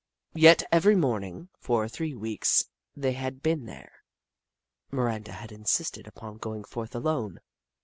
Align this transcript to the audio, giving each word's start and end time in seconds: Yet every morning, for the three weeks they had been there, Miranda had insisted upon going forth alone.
Yet 0.33 0.63
every 0.71 0.95
morning, 0.95 1.49
for 1.59 1.85
the 1.85 1.89
three 1.89 2.15
weeks 2.15 2.65
they 2.97 3.11
had 3.11 3.43
been 3.43 3.67
there, 3.67 4.01
Miranda 4.89 5.31
had 5.33 5.51
insisted 5.51 6.07
upon 6.07 6.39
going 6.39 6.63
forth 6.63 6.95
alone. 6.95 7.39